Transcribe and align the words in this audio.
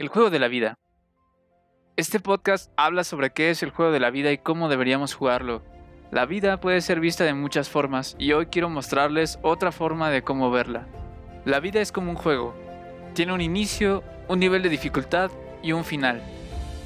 El 0.00 0.08
juego 0.08 0.30
de 0.30 0.38
la 0.38 0.48
vida. 0.48 0.78
Este 1.94 2.20
podcast 2.20 2.72
habla 2.78 3.04
sobre 3.04 3.34
qué 3.34 3.50
es 3.50 3.62
el 3.62 3.68
juego 3.68 3.92
de 3.92 4.00
la 4.00 4.08
vida 4.08 4.32
y 4.32 4.38
cómo 4.38 4.70
deberíamos 4.70 5.12
jugarlo. 5.12 5.62
La 6.10 6.24
vida 6.24 6.58
puede 6.58 6.80
ser 6.80 7.00
vista 7.00 7.24
de 7.24 7.34
muchas 7.34 7.68
formas 7.68 8.16
y 8.18 8.32
hoy 8.32 8.46
quiero 8.46 8.70
mostrarles 8.70 9.38
otra 9.42 9.72
forma 9.72 10.08
de 10.08 10.22
cómo 10.22 10.50
verla. 10.50 10.86
La 11.44 11.60
vida 11.60 11.82
es 11.82 11.92
como 11.92 12.10
un 12.10 12.16
juego. 12.16 12.54
Tiene 13.12 13.34
un 13.34 13.42
inicio, 13.42 14.02
un 14.26 14.38
nivel 14.38 14.62
de 14.62 14.70
dificultad 14.70 15.30
y 15.62 15.72
un 15.72 15.84
final. 15.84 16.22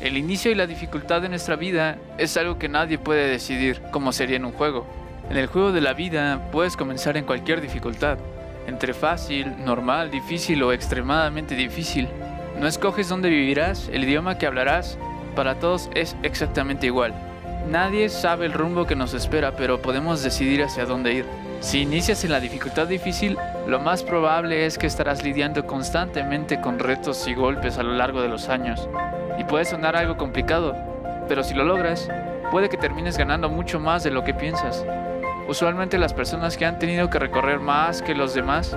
El 0.00 0.16
inicio 0.16 0.50
y 0.50 0.56
la 0.56 0.66
dificultad 0.66 1.22
de 1.22 1.28
nuestra 1.28 1.54
vida 1.54 1.98
es 2.18 2.36
algo 2.36 2.58
que 2.58 2.68
nadie 2.68 2.98
puede 2.98 3.28
decidir 3.28 3.80
como 3.92 4.10
sería 4.10 4.38
en 4.38 4.44
un 4.44 4.50
juego. 4.50 4.88
En 5.30 5.36
el 5.36 5.46
juego 5.46 5.70
de 5.70 5.82
la 5.82 5.92
vida 5.92 6.50
puedes 6.50 6.76
comenzar 6.76 7.16
en 7.16 7.26
cualquier 7.26 7.60
dificultad, 7.60 8.18
entre 8.66 8.92
fácil, 8.92 9.64
normal, 9.64 10.10
difícil 10.10 10.60
o 10.64 10.72
extremadamente 10.72 11.54
difícil. 11.54 12.08
No 12.58 12.68
escoges 12.68 13.08
dónde 13.08 13.28
vivirás, 13.28 13.88
el 13.92 14.04
idioma 14.04 14.38
que 14.38 14.46
hablarás, 14.46 14.96
para 15.34 15.56
todos 15.56 15.90
es 15.94 16.16
exactamente 16.22 16.86
igual. 16.86 17.12
Nadie 17.68 18.08
sabe 18.08 18.46
el 18.46 18.52
rumbo 18.52 18.86
que 18.86 18.94
nos 18.94 19.14
espera, 19.14 19.56
pero 19.56 19.82
podemos 19.82 20.22
decidir 20.22 20.62
hacia 20.62 20.84
dónde 20.84 21.14
ir. 21.14 21.26
Si 21.60 21.80
inicias 21.80 22.22
en 22.24 22.30
la 22.30 22.40
dificultad 22.40 22.86
difícil, 22.86 23.36
lo 23.66 23.80
más 23.80 24.02
probable 24.02 24.66
es 24.66 24.78
que 24.78 24.86
estarás 24.86 25.24
lidiando 25.24 25.66
constantemente 25.66 26.60
con 26.60 26.78
retos 26.78 27.26
y 27.26 27.34
golpes 27.34 27.78
a 27.78 27.82
lo 27.82 27.94
largo 27.94 28.22
de 28.22 28.28
los 28.28 28.48
años. 28.48 28.88
Y 29.38 29.44
puede 29.44 29.64
sonar 29.64 29.96
algo 29.96 30.16
complicado, 30.16 30.76
pero 31.26 31.42
si 31.42 31.54
lo 31.54 31.64
logras, 31.64 32.08
puede 32.50 32.68
que 32.68 32.76
termines 32.76 33.18
ganando 33.18 33.48
mucho 33.48 33.80
más 33.80 34.04
de 34.04 34.10
lo 34.10 34.22
que 34.22 34.34
piensas. 34.34 34.84
Usualmente 35.48 35.98
las 35.98 36.14
personas 36.14 36.56
que 36.56 36.66
han 36.66 36.78
tenido 36.78 37.10
que 37.10 37.18
recorrer 37.18 37.58
más 37.58 38.00
que 38.00 38.14
los 38.14 38.34
demás 38.34 38.76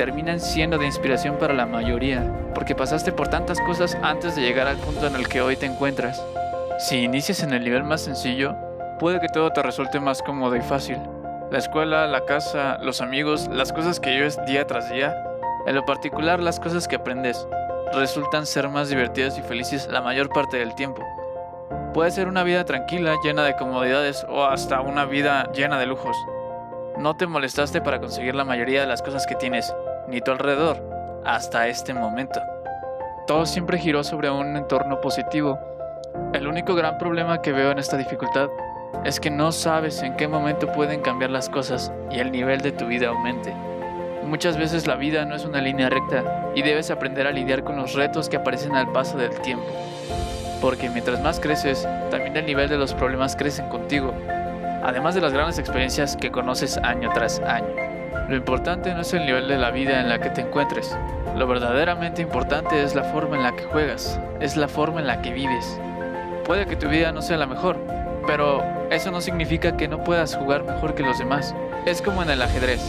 terminan 0.00 0.40
siendo 0.40 0.78
de 0.78 0.86
inspiración 0.86 1.36
para 1.36 1.52
la 1.52 1.66
mayoría, 1.66 2.24
porque 2.54 2.74
pasaste 2.74 3.12
por 3.12 3.28
tantas 3.28 3.60
cosas 3.60 3.98
antes 4.00 4.34
de 4.34 4.40
llegar 4.40 4.66
al 4.66 4.78
punto 4.78 5.06
en 5.06 5.14
el 5.14 5.28
que 5.28 5.42
hoy 5.42 5.56
te 5.56 5.66
encuentras. 5.66 6.24
Si 6.78 6.96
inicias 6.96 7.42
en 7.42 7.52
el 7.52 7.62
nivel 7.62 7.84
más 7.84 8.00
sencillo, 8.00 8.56
puede 8.98 9.20
que 9.20 9.28
todo 9.28 9.50
te 9.50 9.62
resulte 9.62 10.00
más 10.00 10.22
cómodo 10.22 10.56
y 10.56 10.62
fácil. 10.62 10.96
La 11.50 11.58
escuela, 11.58 12.06
la 12.06 12.24
casa, 12.24 12.78
los 12.80 13.02
amigos, 13.02 13.50
las 13.52 13.74
cosas 13.74 14.00
que 14.00 14.08
vives 14.08 14.38
día 14.46 14.66
tras 14.66 14.90
día, 14.90 15.22
en 15.66 15.74
lo 15.74 15.84
particular 15.84 16.40
las 16.40 16.58
cosas 16.58 16.88
que 16.88 16.96
aprendes, 16.96 17.46
resultan 17.92 18.46
ser 18.46 18.70
más 18.70 18.88
divertidas 18.88 19.36
y 19.36 19.42
felices 19.42 19.86
la 19.86 20.00
mayor 20.00 20.30
parte 20.30 20.56
del 20.56 20.74
tiempo. 20.74 21.04
Puede 21.92 22.10
ser 22.10 22.26
una 22.26 22.42
vida 22.42 22.64
tranquila, 22.64 23.16
llena 23.22 23.44
de 23.44 23.54
comodidades 23.54 24.24
o 24.30 24.46
hasta 24.46 24.80
una 24.80 25.04
vida 25.04 25.52
llena 25.52 25.78
de 25.78 25.84
lujos. 25.84 26.16
No 26.96 27.18
te 27.18 27.26
molestaste 27.26 27.82
para 27.82 28.00
conseguir 28.00 28.34
la 28.34 28.44
mayoría 28.44 28.80
de 28.80 28.86
las 28.86 29.02
cosas 29.02 29.26
que 29.26 29.34
tienes, 29.34 29.74
ni 30.08 30.20
tu 30.20 30.30
alrededor, 30.30 31.22
hasta 31.24 31.68
este 31.68 31.94
momento. 31.94 32.40
Todo 33.26 33.46
siempre 33.46 33.78
giró 33.78 34.02
sobre 34.02 34.30
un 34.30 34.56
entorno 34.56 35.00
positivo. 35.00 35.58
El 36.32 36.46
único 36.46 36.74
gran 36.74 36.98
problema 36.98 37.42
que 37.42 37.52
veo 37.52 37.70
en 37.70 37.78
esta 37.78 37.96
dificultad 37.96 38.48
es 39.04 39.20
que 39.20 39.30
no 39.30 39.52
sabes 39.52 40.02
en 40.02 40.16
qué 40.16 40.28
momento 40.28 40.66
pueden 40.72 41.00
cambiar 41.00 41.30
las 41.30 41.48
cosas 41.48 41.92
y 42.10 42.18
el 42.18 42.32
nivel 42.32 42.60
de 42.60 42.72
tu 42.72 42.86
vida 42.86 43.08
aumente. 43.08 43.54
Muchas 44.24 44.56
veces 44.56 44.86
la 44.86 44.96
vida 44.96 45.24
no 45.24 45.34
es 45.34 45.44
una 45.44 45.60
línea 45.60 45.88
recta 45.88 46.50
y 46.54 46.62
debes 46.62 46.90
aprender 46.90 47.26
a 47.26 47.32
lidiar 47.32 47.64
con 47.64 47.76
los 47.76 47.94
retos 47.94 48.28
que 48.28 48.36
aparecen 48.36 48.76
al 48.76 48.92
paso 48.92 49.16
del 49.16 49.30
tiempo. 49.40 49.66
Porque 50.60 50.90
mientras 50.90 51.20
más 51.22 51.40
creces, 51.40 51.88
también 52.10 52.36
el 52.36 52.46
nivel 52.46 52.68
de 52.68 52.76
los 52.76 52.94
problemas 52.94 53.34
crecen 53.34 53.68
contigo, 53.68 54.12
además 54.84 55.14
de 55.14 55.22
las 55.22 55.32
grandes 55.32 55.58
experiencias 55.58 56.16
que 56.16 56.30
conoces 56.30 56.76
año 56.78 57.10
tras 57.14 57.40
año. 57.40 57.89
Lo 58.28 58.36
importante 58.36 58.94
no 58.94 59.00
es 59.00 59.12
el 59.12 59.26
nivel 59.26 59.48
de 59.48 59.58
la 59.58 59.70
vida 59.70 60.00
en 60.00 60.08
la 60.08 60.20
que 60.20 60.30
te 60.30 60.40
encuentres. 60.40 60.96
Lo 61.36 61.46
verdaderamente 61.46 62.22
importante 62.22 62.82
es 62.82 62.94
la 62.94 63.04
forma 63.04 63.36
en 63.36 63.42
la 63.42 63.52
que 63.52 63.64
juegas, 63.64 64.20
es 64.40 64.56
la 64.56 64.68
forma 64.68 65.00
en 65.00 65.06
la 65.06 65.22
que 65.22 65.32
vives. 65.32 65.80
Puede 66.44 66.66
que 66.66 66.76
tu 66.76 66.88
vida 66.88 67.12
no 67.12 67.22
sea 67.22 67.36
la 67.36 67.46
mejor, 67.46 67.76
pero 68.26 68.62
eso 68.90 69.10
no 69.10 69.20
significa 69.20 69.76
que 69.76 69.88
no 69.88 70.02
puedas 70.02 70.36
jugar 70.36 70.64
mejor 70.64 70.94
que 70.94 71.02
los 71.02 71.18
demás. 71.18 71.54
Es 71.86 72.02
como 72.02 72.22
en 72.22 72.30
el 72.30 72.42
ajedrez. 72.42 72.80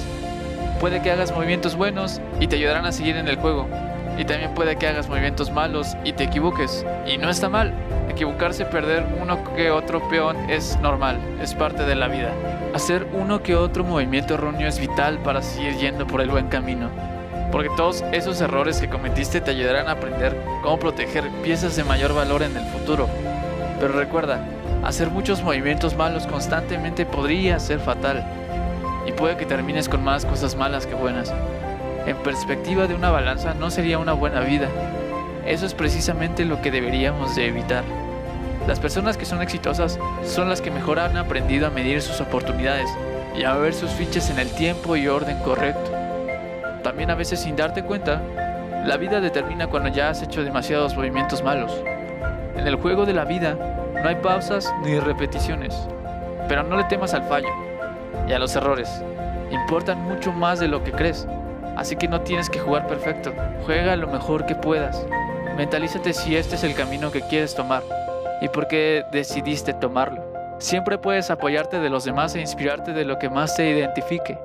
Puede 0.80 1.02
que 1.02 1.12
hagas 1.12 1.32
movimientos 1.32 1.76
buenos 1.76 2.20
y 2.40 2.48
te 2.48 2.56
ayudarán 2.56 2.86
a 2.86 2.92
seguir 2.92 3.18
en 3.18 3.28
el 3.28 3.38
juego. 3.38 3.68
Y 4.18 4.26
también 4.26 4.54
puede 4.54 4.76
que 4.76 4.88
hagas 4.88 5.08
movimientos 5.08 5.52
malos 5.52 5.96
y 6.04 6.14
te 6.14 6.24
equivoques. 6.24 6.86
Y 7.06 7.18
no 7.18 7.30
está 7.30 7.50
mal. 7.50 7.74
Equivocarse, 8.10 8.66
perder 8.66 9.06
uno 9.22 9.44
que 9.56 9.72
otro 9.72 10.08
peón 10.10 10.38
es 10.50 10.78
normal, 10.82 11.20
es 11.42 11.54
parte 11.54 11.86
de 11.86 11.96
la 11.96 12.08
vida. 12.08 12.32
Hacer 12.74 13.06
uno 13.12 13.44
que 13.44 13.54
otro 13.54 13.84
movimiento 13.84 14.36
erróneo 14.36 14.66
es 14.66 14.80
vital 14.80 15.20
para 15.20 15.42
seguir 15.42 15.76
yendo 15.76 16.08
por 16.08 16.22
el 16.22 16.30
buen 16.30 16.48
camino, 16.48 16.90
porque 17.52 17.70
todos 17.76 18.02
esos 18.14 18.40
errores 18.40 18.80
que 18.80 18.88
cometiste 18.88 19.42
te 19.42 19.52
ayudarán 19.52 19.90
a 19.90 19.92
aprender 19.92 20.42
cómo 20.64 20.80
proteger 20.80 21.30
piezas 21.44 21.76
de 21.76 21.84
mayor 21.84 22.16
valor 22.16 22.44
en 22.44 22.56
el 22.56 22.64
futuro. 22.68 23.10
Pero 23.78 23.92
recuerda, 23.92 24.46
hacer 24.86 25.10
muchos 25.10 25.44
movimientos 25.44 25.98
malos 25.98 26.28
constantemente 26.28 27.06
podría 27.06 27.60
ser 27.60 27.80
fatal, 27.80 28.26
y 29.06 29.12
puede 29.12 29.36
que 29.36 29.46
termines 29.46 29.90
con 29.90 30.02
más 30.02 30.26
cosas 30.26 30.56
malas 30.56 30.88
que 30.88 30.96
buenas. 30.96 31.34
En 32.06 32.16
perspectiva 32.18 32.88
de 32.88 32.96
una 32.96 33.10
balanza 33.10 33.54
no 33.54 33.70
sería 33.70 34.00
una 34.00 34.14
buena 34.14 34.40
vida. 34.40 34.70
Eso 35.46 35.66
es 35.66 35.74
precisamente 35.74 36.46
lo 36.46 36.62
que 36.62 36.72
deberíamos 36.72 37.36
de 37.36 37.48
evitar. 37.48 37.84
Las 38.68 38.80
personas 38.80 39.18
que 39.18 39.26
son 39.26 39.42
exitosas 39.42 40.00
son 40.24 40.48
las 40.48 40.62
que 40.62 40.70
mejor 40.70 41.00
han 41.00 41.18
aprendido 41.18 41.66
a 41.66 41.72
medir 41.72 42.02
sus 42.02 42.22
oportunidades 42.22 42.90
y 43.36 43.44
a 43.44 43.56
ver 43.56 43.74
sus 43.74 43.90
fichas 43.92 44.30
en 44.30 44.38
el 44.38 44.52
tiempo 44.52 44.96
y 44.96 45.08
orden 45.08 45.40
correcto. 45.40 45.92
También 46.84 47.10
a 47.10 47.16
veces 47.16 47.40
sin 47.40 47.56
darte 47.56 47.84
cuenta, 47.84 48.22
la 48.86 48.98
vida 48.98 49.20
determina 49.20 49.68
cuando 49.68 49.90
ya 49.90 50.10
has 50.10 50.22
hecho 50.22 50.44
demasiados 50.44 50.96
movimientos 50.96 51.44
malos. 51.44 51.72
En 52.56 52.68
el 52.68 52.76
juego 52.76 53.06
de 53.06 53.14
la 53.14 53.26
vida 53.26 53.58
no 53.94 54.08
hay 54.08 54.16
pausas 54.16 54.72
ni 54.84 55.00
repeticiones, 55.00 55.76
pero 56.48 56.64
no 56.64 56.78
le 56.78 56.84
temas 56.84 57.16
al 57.16 57.24
fallo 57.24 57.50
y 58.28 58.34
a 58.34 58.40
los 58.40 58.56
errores. 58.56 58.90
Importan 59.50 60.04
mucho 60.04 60.32
más 60.32 60.60
de 60.60 60.68
lo 60.68 60.84
que 60.84 60.92
crees, 60.92 61.28
así 61.78 61.96
que 61.96 62.08
no 62.08 62.22
tienes 62.22 62.50
que 62.50 62.60
jugar 62.60 62.88
perfecto, 62.88 63.34
juega 63.66 63.96
lo 63.96 64.08
mejor 64.08 64.46
que 64.46 64.56
puedas. 64.56 65.04
Mentalízate 65.58 66.14
si 66.14 66.36
este 66.36 66.56
es 66.56 66.64
el 66.64 66.76
camino 66.76 67.12
que 67.12 67.22
quieres 67.22 67.56
tomar 67.56 67.84
y 68.42 68.50
por 68.50 68.68
qué 68.68 69.06
decidiste 69.12 69.74
tomarlo. 69.74 70.24
Siempre 70.58 70.98
puedes 70.98 71.32
apoyarte 71.32 71.80
de 71.80 71.90
los 71.90 72.04
demás 72.04 72.36
e 72.36 72.42
inspirarte 72.42 72.92
de 72.92 73.06
lo 73.06 73.18
que 73.18 73.30
más 73.30 73.56
te 73.56 73.70
identifique. 73.70 74.38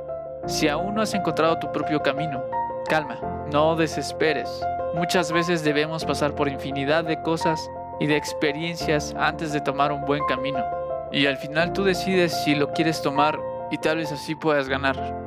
Si 0.46 0.68
aún 0.68 0.94
no 0.94 1.02
has 1.02 1.14
encontrado 1.14 1.58
tu 1.58 1.72
propio 1.72 2.00
camino, 2.00 2.42
calma, 2.88 3.18
no 3.52 3.74
desesperes. 3.74 4.48
Muchas 4.94 5.32
veces 5.32 5.64
debemos 5.64 6.04
pasar 6.04 6.34
por 6.34 6.48
infinidad 6.48 7.04
de 7.04 7.20
cosas 7.22 7.60
y 8.00 8.06
de 8.06 8.16
experiencias 8.16 9.14
antes 9.18 9.52
de 9.52 9.60
tomar 9.60 9.92
un 9.92 10.04
buen 10.04 10.24
camino. 10.26 10.64
Y 11.12 11.26
al 11.26 11.36
final 11.36 11.72
tú 11.72 11.84
decides 11.84 12.32
si 12.44 12.54
lo 12.54 12.72
quieres 12.72 13.02
tomar 13.02 13.38
y 13.70 13.78
tal 13.78 13.98
vez 13.98 14.12
así 14.12 14.34
puedas 14.34 14.68
ganar. 14.68 15.25